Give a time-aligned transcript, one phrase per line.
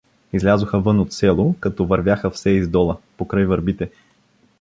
[0.33, 3.89] Излязоха вън от село, като вървяха все из дола, покрай върбите.